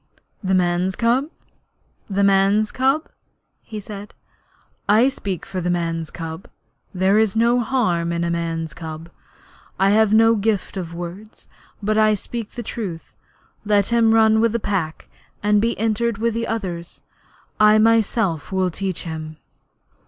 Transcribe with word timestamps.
'The 0.43 0.55
man's 0.55 0.95
cub 0.95 1.29
the 2.09 2.23
man's 2.23 2.71
cub?' 2.71 3.07
he 3.61 3.79
said. 3.79 4.15
'I 4.89 5.09
speak 5.09 5.45
for 5.45 5.61
the 5.61 5.69
man's 5.69 6.09
cub. 6.09 6.47
There 6.91 7.19
is 7.19 7.35
no 7.35 7.59
harm 7.59 8.11
in 8.11 8.23
a 8.23 8.31
man's 8.31 8.73
cub. 8.73 9.11
I 9.79 9.91
have 9.91 10.11
no 10.11 10.33
gift 10.35 10.75
of 10.75 10.95
words, 10.95 11.47
but 11.83 11.99
I 11.99 12.15
speak 12.15 12.53
the 12.53 12.63
truth. 12.63 13.15
Let 13.63 13.89
him 13.89 14.11
run 14.15 14.41
with 14.41 14.53
the 14.53 14.59
Pack, 14.59 15.07
and 15.43 15.61
be 15.61 15.77
entered 15.77 16.17
with 16.17 16.33
the 16.33 16.47
others. 16.47 17.03
I 17.59 17.77
myself 17.77 18.51
will 18.51 18.71
teach 18.71 19.03
him.' 19.03 19.37